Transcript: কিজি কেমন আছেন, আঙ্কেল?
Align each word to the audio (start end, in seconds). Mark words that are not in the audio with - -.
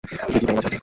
কিজি 0.09 0.37
কেমন 0.39 0.57
আছেন, 0.59 0.69
আঙ্কেল? 0.69 0.79